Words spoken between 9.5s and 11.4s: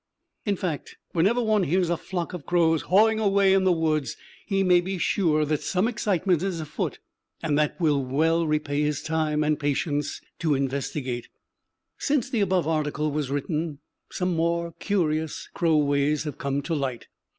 patience to investigate.